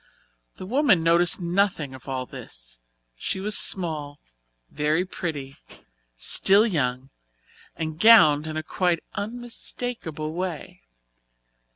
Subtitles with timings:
[0.57, 2.79] The woman noticed nothing of all this.
[3.15, 4.19] She was small,
[4.71, 5.57] very pretty,
[6.15, 7.11] still young,
[7.75, 10.81] and gowned in a quite unmistakable way.